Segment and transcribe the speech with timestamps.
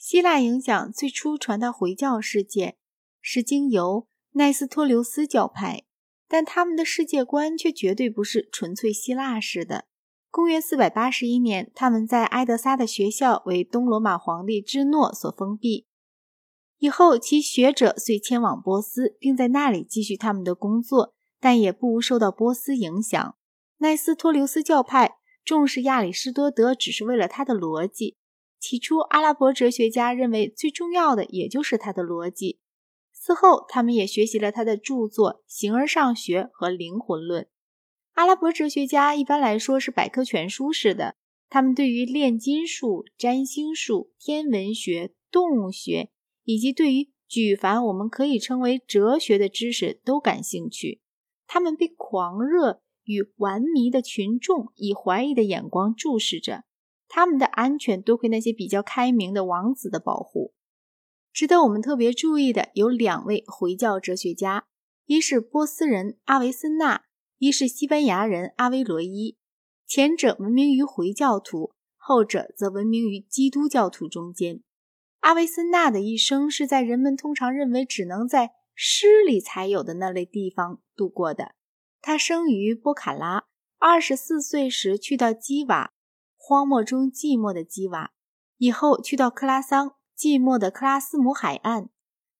[0.00, 2.78] 希腊影响最初传到回教世界，
[3.20, 5.84] 是经由奈斯托留斯教派，
[6.26, 9.84] 但他们的世界观却绝对不是纯粹希腊式的。
[10.30, 15.86] 公元481年，他们在埃德萨的学校为东罗马皇帝芝诺所封闭，
[16.78, 23.36] 以后其学者遂迁往波斯，并在那里继续他们的工作，但也不无受到波斯影响。
[23.76, 28.16] 奈斯托留斯教派重视亚里士多德，只是为了他的逻辑。
[28.60, 32.60] 起初，阿拉伯哲学家认为最重要的也就是他的逻辑。
[33.12, 37.44] 此后，他们也学习了他的著作《形而上学》和《灵魂论》。
[38.12, 41.16] 阿拉伯哲学家一般来说是百科全书式的，
[41.48, 46.10] 他们对于炼金术、占星术、天文学、动物学，
[46.44, 51.00] 以及对于举凡我们可以称为哲学的知识都感兴趣。
[51.46, 56.64] 他们被狂热与顽迷的群众以怀疑的眼光注视着。
[57.10, 60.54] 他们的安全多亏那些比较开明的王子的保护。
[61.32, 64.66] 值得我们特别注意的有两位回教哲学家，
[65.06, 67.02] 一是波斯人阿维森纳，
[67.38, 69.36] 一是西班牙人阿维罗伊。
[69.86, 74.62] 前者闻名于回教徒，后者则闻名于基督教徒中间。
[75.18, 81.56] 阿维森纳的一生是在人们通常认为只能在诗里才有的那类地方度过的。
[82.00, 83.44] 他生于波卡拉，
[83.78, 85.92] 二十四岁时去到基瓦。
[86.42, 88.12] 荒漠中寂寞的基瓦，
[88.56, 91.90] 以后去到克拉桑，寂寞的克拉斯姆海岸。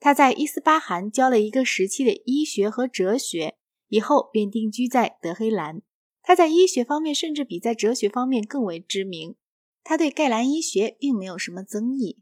[0.00, 3.56] 他在伊斯巴罕教了一个时期的医学和哲学，
[3.88, 5.80] 以后便定居在德黑兰。
[6.22, 9.36] 他在医学方面甚至比在哲学方面更为知名。
[9.84, 12.20] 他对盖兰医学并没有什么争议。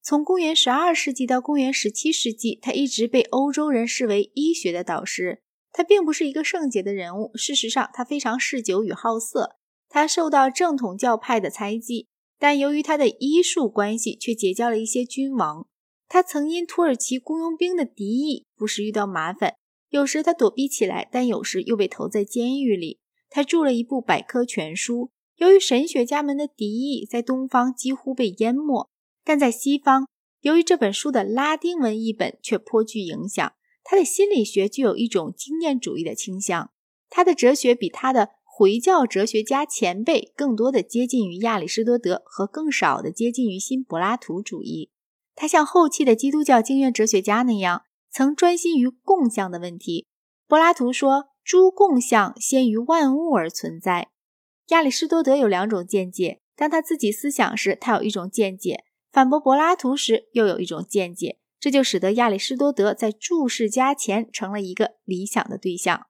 [0.00, 5.42] 从公元十二世纪到公元十七世纪，他一直被欧洲人视为医学的导师。
[5.70, 9.57] 他并不是一个圣洁的人物，事实上，他非常嗜酒与好色。
[9.98, 12.06] 他受到正统教派的猜忌，
[12.38, 15.66] 但由于他的医术关系，却结交了一些君王。
[16.06, 19.56] 他曾因土耳其雇佣兵的敌意，不时遇到麻烦。
[19.88, 23.00] 有时他躲避起来，但有时又被投在监狱里。
[23.28, 28.88] 他著了一部百科全书，由于神学家们的敌意，在东方几乎被淹没，
[29.24, 30.06] 但在西方，
[30.42, 33.52] 由于这本书的拉丁文译本却颇具影响。
[33.82, 36.70] 他的心理学具有一种经验主义的倾向，
[37.10, 38.37] 他的哲学比他的。
[38.58, 44.90] 回教哲学家前辈更多的接近于亚里士多德，和更少的接近于新柏拉图主义。
[45.36, 50.08] 他像后期的基督教经验哲学家那样，曾专心于共相的问题。
[50.48, 54.08] 柏拉图说：“诸共相先于万物而存在。”
[54.70, 58.78] 亚里士多德有两种见解：当他自己思想时，他有一种见解；
[59.12, 61.38] 反驳柏拉图时，又有一种见解。
[61.60, 66.08] 这就使得亚里士多德在注释家前成了一个理想的对象。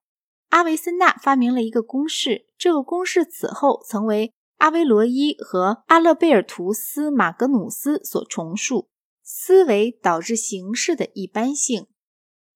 [0.49, 8.89] 阿维森纳发明了一个公式，这个公式此后曾为阿维罗伊和阿勒贝尔图斯·马格努斯所重述。
[9.23, 11.87] 思维导致形式的一般性。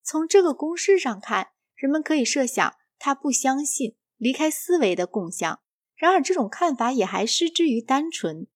[0.03, 5.61] 从这个公式上看，人们可以设想他不相信离开思维的共相。
[5.95, 8.47] 然而，这种看法也还失之于单纯。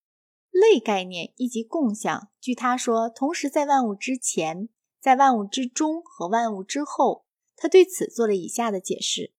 [0.51, 7.26] 类概念以及共相，据他说，同时在万物之前、在万物之中和万物之后。
[7.57, 9.33] 他对此做了以下的解释：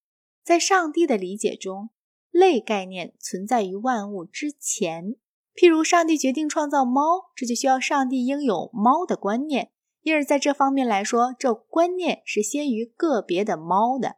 [0.43, 1.91] 在上帝的理解中，
[2.31, 5.15] 类概念存在于万物之前。
[5.55, 14.17] 譬如，上帝决定创造猫，这就需要上帝应有猫的观念，因而在这方面来说，这观念是先于个别的猫的。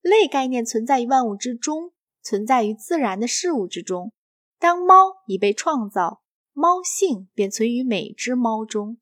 [0.00, 1.92] 类概念存在于万物之中，
[2.22, 4.12] 存在于自然的事物之中。
[4.58, 8.98] 当猫已被创造，猫性便存于每只猫中。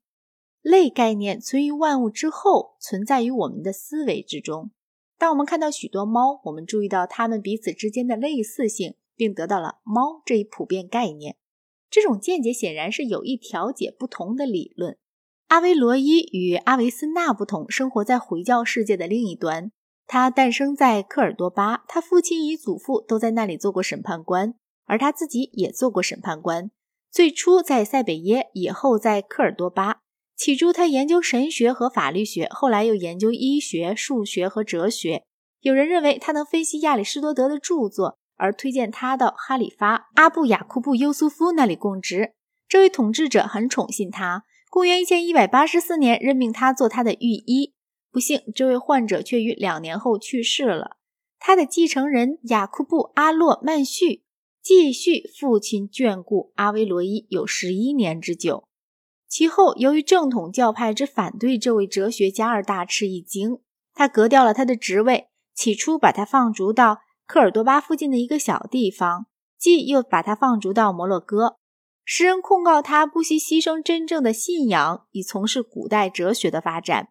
[0.61, 4.71] 类概念存于万物之后，存在于我们的思维之中。
[5.17, 11.35] 当我们看到许多猫，我们注意到它们彼此之间的类似性，并得到了“猫”这一普遍概念。
[11.89, 14.97] 这种见解显然是有意调解不同的理论。
[15.47, 19.71] 阿维罗伊与阿维斯纳不同，生活在回教世界的另一端。
[20.07, 24.55] 他诞生在科尔多巴，他父亲与祖父都在那里做过审判官，
[24.85, 26.71] 而他自己也做过审判官。
[27.11, 30.00] 最初在塞北耶，以后在科尔多巴。
[30.43, 35.21] 起初，他研究神学和法律学，后来又研究医学、数学和哲学。
[35.59, 42.33] 有人认为他能分析亚里士多德的著作，而推荐他到哈里发阿布雅库布优苏夫那里供职。
[42.67, 47.75] 这位统治者很宠信他，公元一千一百八十四年任命他做他的御医。
[48.11, 50.97] 不幸，这位患者却于两年后去世了。
[51.37, 54.23] 他的继承人雅库布阿洛曼绪
[54.63, 58.63] 继续父亲眷顾阿维罗伊有十一年之久。
[59.31, 63.59] 其后，由于正统教派之反对这位哲学家而大吃一惊，
[63.93, 65.29] 他革掉了他的职位。
[65.55, 71.55] 起初，把他放逐到科尔多巴附近的一个小地方，既又把他放逐到摩洛哥。
[72.03, 77.07] 诗人控告他不惜牺牲真正的信仰以从事古代哲学的发展。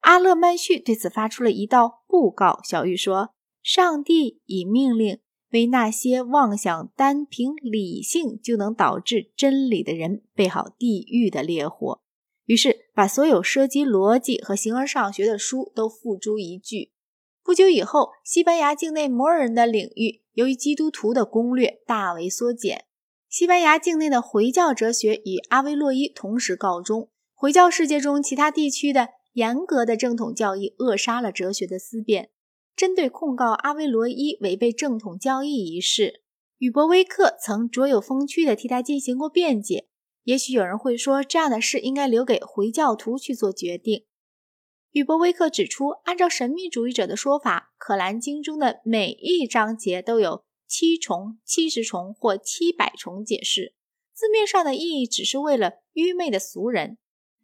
[0.00, 5.20] 阿勒曼绪对此发出了一道布告，小玉说：“上帝已命令
[5.52, 12.00] 为那些妄想单凭理性就能导致真理的人备好地狱的烈火。”
[12.46, 16.92] 于是把所有涉及逻辑和形而上学的书都付诸一炬。
[17.44, 22.84] 不久以后，西班牙境内摩尔人的领域由于基督徒的攻略大为缩减。
[23.28, 27.08] 西班牙境内的回教哲学与阿维洛伊同时告终。
[27.32, 32.30] 回教世界中其他地区的严格的正统教义扼杀了哲学的思辨。
[32.74, 36.22] 针对控告阿维罗伊违背正统教义一事，
[36.58, 39.88] 宇伯威克曾卓有风趣地替他进行过辩解。
[40.24, 44.06] 也许有人会说，这样的事应该留给回教徒去做决定。
[44.92, 50.44] 宇伯威克指出，按照神秘主义者的说法，《可兰经》中的每一章节都有。
[50.74, 53.74] 七重、七十重或七百重解释，
[54.14, 56.96] 字面上的意义只是为了愚昧的俗人。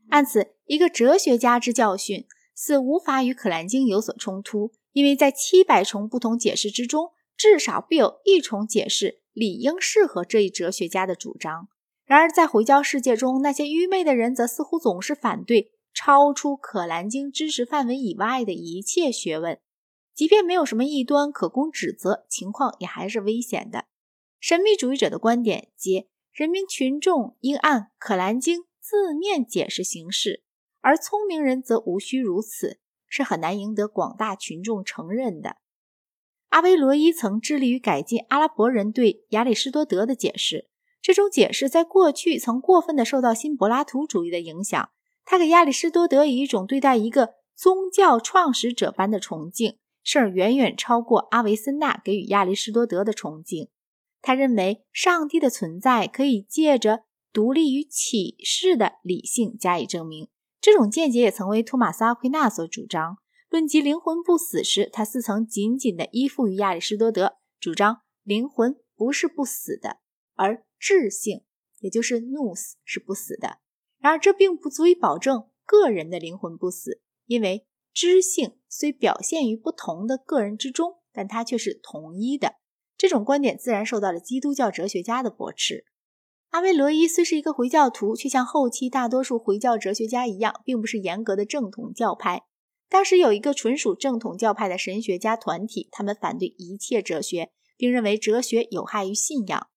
[0.09, 11.69] 按此，一个哲学家之教训似无法与《可兰经》有所冲突，因为在七百重不同解释之中，至少必有一重解释理应适合这一哲学家的主张。
[12.05, 19.61] 然而，在回教世界中，那些愚昧的人则似乎总是反对超出《可兰经》知识范围以外的一切学问。
[20.17, 23.85] 即便没有什么异端可供指责，情况也还是危险的。
[24.41, 30.43] 神秘主义者的观点即人民群众应按《可兰经》字面解释行事，
[30.81, 35.57] 而聪明人则无需如此，是很难赢得广大群众承认的。
[36.49, 40.69] 阿维罗伊曾致力于改进阿拉伯人对亚里士多德的解释，
[41.03, 44.91] 这种解释在过去曾过分的受到新柏拉图主义的影响。
[45.25, 49.79] 他给亚里士多德以一种对待一个宗教创始者般的崇敬。
[50.05, 53.69] 甚而远远超过阿维森纳给予亚里士多德的崇敬。
[54.23, 60.29] 他认为上帝的存在可以借着独立于启示的理性加以证明。
[60.61, 63.19] 这种见解也曾为托马斯·阿奎那所主张。
[63.49, 69.99] 论及灵魂不死时，他似曾紧紧地依附于亚里士多德，主张灵魂不是不死的，
[70.35, 71.45] 而智性，
[71.81, 73.59] 也就是 nous 是不死的。
[73.99, 77.65] 然而，这并不足以保证个人的灵魂不死，因为。
[77.95, 82.55] 知性虽表现于不同的个人之中，但它却是统一的。
[82.97, 85.85] 这种观点自然受到了基督教哲学家的驳斥。
[86.51, 92.45] 阿维罗伊虽是一个回教徒，却像后期大多数回教哲学家一样，并不是严格的正统教派。
[92.89, 99.69] 当时有一个纯属正统教派的神学家团体，他们反对一切哲学，并认为哲学有害于信仰。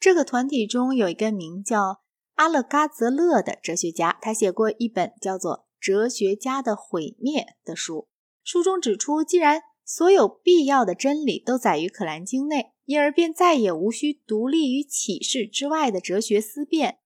[0.00, 2.02] 这个团体中有一个名叫
[2.34, 5.64] 阿勒嘎泽勒的哲学家，他写过一本叫做。
[5.84, 8.08] 哲学家的毁灭的书，
[8.42, 16.98] 书中指出，既然所有必要的真理都在于《可兰经》内，因而便再也无需独立于启示之外的哲学思辨。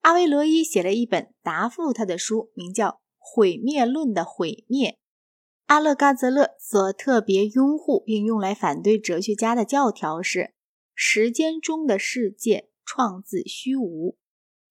[0.00, 2.88] 阿维罗伊写了一本答复他的书，名叫
[3.18, 4.90] 《毁灭论的毁灭》。
[5.66, 10.54] 阿勒嘎泽勒所特别拥护并用来反对哲学家的教条是：
[10.94, 14.16] 时间中的世界创自虚无，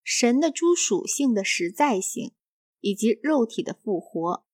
[0.03, 2.31] 神的诸属性的实在性。
[2.79, 4.45] 以及肉体的复活。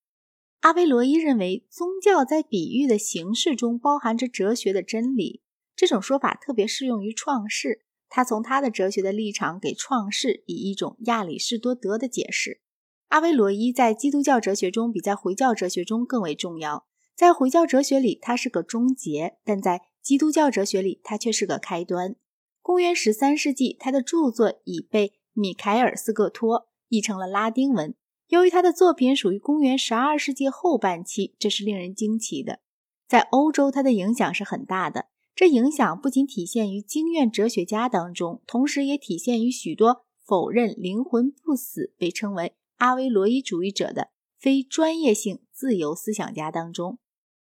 [0.60, 5.42] 阿维罗伊认为，宗教在比喻的形式中包含着哲学的真理。
[5.76, 7.84] 这种说法特别适用于创世。
[8.08, 12.60] 他从他的哲学的立场给创世以一种亚里士多德的解释。
[13.08, 16.86] 阿维罗伊在基督教哲学中比在回教哲学中更为重要。
[17.16, 22.16] 在回教哲学里，他是个终结；但在基督教哲学里，他却是个开端。
[22.60, 27.94] 公元十三世纪，他的著作已被米凯尔斯各托译成了拉丁文。
[28.28, 32.60] 由于他的作品属于公元十二世纪后半期，这是令人惊奇的。
[33.06, 35.06] 在欧洲，他的影响是很大的。
[35.34, 46.98] 这影响不仅体现于经验哲学家当中，同时也体现于许多否认灵魂不死、被称为阿维罗伊主义者的非专业性自由思想家当中。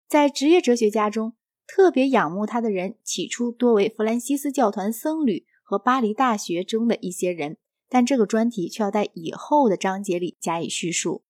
[0.08, 1.34] 在职业哲学家中，
[1.66, 7.58] 特别仰慕他的人，起初多为弗兰西斯教团僧侣和巴黎大学中的一些人。
[7.88, 11.22] 但这个专题却要在以后的章节里加以叙述。